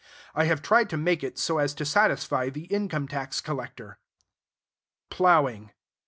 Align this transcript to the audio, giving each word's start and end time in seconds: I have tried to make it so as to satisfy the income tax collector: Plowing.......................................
I 0.33 0.45
have 0.45 0.63
tried 0.63 0.89
to 0.89 0.97
make 0.97 1.23
it 1.23 1.37
so 1.37 1.59
as 1.59 1.75
to 1.75 1.85
satisfy 1.85 2.49
the 2.49 2.63
income 2.73 3.07
tax 3.07 3.39
collector: 3.39 3.99
Plowing....................................... 5.11 5.73